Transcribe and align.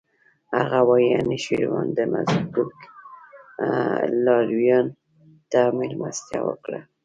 هغه 0.57 0.79
وايي 0.89 1.09
انوشیروان 1.21 1.87
د 1.97 1.99
مزدک 2.11 2.75
لارویانو 4.23 4.93
ته 5.51 5.61
مېلمستیا 5.77 6.39
وکړه. 6.45 6.79